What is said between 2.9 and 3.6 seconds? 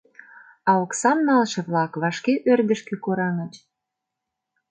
кораҥыч.